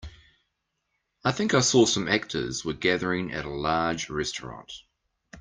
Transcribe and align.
I 1.23 1.31
think 1.31 1.53
I 1.53 1.59
saw 1.59 1.85
some 1.85 2.07
actors 2.07 2.65
were 2.65 2.73
gathering 2.73 3.31
at 3.33 3.45
a 3.45 3.49
large 3.49 4.09
restaurant. 4.09 4.73